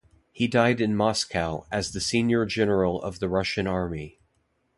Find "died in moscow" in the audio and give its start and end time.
0.47-1.67